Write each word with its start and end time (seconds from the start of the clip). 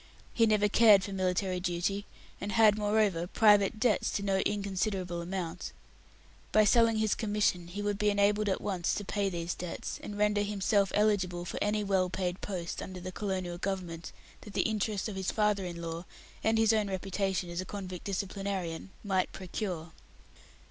He 0.33 0.47
never 0.47 0.67
cared 0.67 1.03
for 1.03 1.13
military 1.13 1.59
duty, 1.59 2.07
and 2.41 2.53
had, 2.53 2.75
moreover, 2.75 3.27
private 3.27 3.79
debts 3.79 4.09
to 4.13 4.23
no 4.23 4.37
inconsiderable 4.37 5.21
amount. 5.21 5.73
By 6.51 6.63
selling 6.65 6.97
his 6.97 7.13
commission 7.13 7.67
he 7.67 7.83
would 7.83 7.99
be 7.99 8.09
enabled 8.09 8.49
at 8.49 8.61
once 8.61 8.95
to 8.95 9.05
pay 9.05 9.29
these 9.29 9.53
debts, 9.53 9.99
and 10.01 10.17
render 10.17 10.41
himself 10.41 10.91
eligible 10.95 11.45
for 11.45 11.59
any 11.61 11.83
well 11.83 12.09
paid 12.09 12.41
post 12.41 12.81
under 12.81 12.99
the 12.99 13.11
Colonial 13.11 13.59
Government 13.59 14.11
that 14.41 14.53
the 14.53 14.63
interest 14.63 15.07
of 15.07 15.15
his 15.15 15.29
father 15.29 15.65
in 15.67 15.79
law, 15.83 16.05
and 16.43 16.57
his 16.57 16.73
own 16.73 16.89
reputation 16.89 17.51
as 17.51 17.61
a 17.61 17.65
convict 17.65 18.03
disciplinarian, 18.05 18.89
might 19.03 19.31
procure. 19.31 19.91